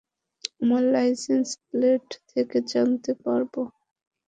[0.61, 3.53] আমরা licence plate থেকে জানতে পারব।